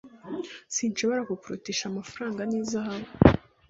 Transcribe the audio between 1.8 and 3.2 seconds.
amafaranga n’izahabu